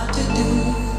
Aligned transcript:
what 0.00 0.14
to 0.14 0.22
do. 0.34 0.89